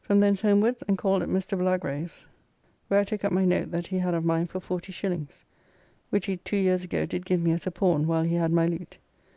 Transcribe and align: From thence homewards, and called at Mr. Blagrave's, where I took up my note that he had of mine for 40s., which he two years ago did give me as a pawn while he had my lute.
From 0.00 0.18
thence 0.18 0.40
homewards, 0.42 0.82
and 0.88 0.98
called 0.98 1.22
at 1.22 1.28
Mr. 1.28 1.56
Blagrave's, 1.56 2.26
where 2.88 2.98
I 2.98 3.04
took 3.04 3.24
up 3.24 3.30
my 3.30 3.44
note 3.44 3.70
that 3.70 3.86
he 3.86 3.98
had 4.00 4.14
of 4.14 4.24
mine 4.24 4.48
for 4.48 4.58
40s., 4.58 5.44
which 6.10 6.26
he 6.26 6.38
two 6.38 6.56
years 6.56 6.82
ago 6.82 7.06
did 7.06 7.24
give 7.24 7.40
me 7.40 7.52
as 7.52 7.68
a 7.68 7.70
pawn 7.70 8.08
while 8.08 8.24
he 8.24 8.34
had 8.34 8.50
my 8.50 8.66
lute. 8.66 8.98